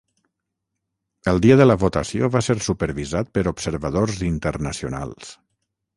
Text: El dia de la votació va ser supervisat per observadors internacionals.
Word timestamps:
El 1.33 1.41
dia 1.43 1.57
de 1.59 1.67
la 1.67 1.75
votació 1.83 2.31
va 2.37 2.43
ser 2.47 2.57
supervisat 2.69 3.29
per 3.39 3.45
observadors 3.55 4.19
internacionals. 4.33 5.35